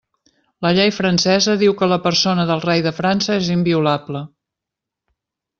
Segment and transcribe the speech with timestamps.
[0.65, 4.27] La llei francesa diu que la persona del rei de França és inviolable.